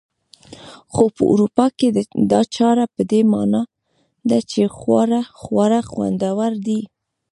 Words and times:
خو 0.93 1.03
په 1.15 1.23
اروپا 1.31 1.65
کې 1.77 1.87
دا 2.31 2.41
چاره 2.55 2.85
په 2.95 3.01
دې 3.11 3.21
مانا 3.31 3.61
ده 4.29 4.39
چې 4.51 4.61
خواړه 5.41 5.81
خوندور 5.91 6.51
دي. 6.67 6.79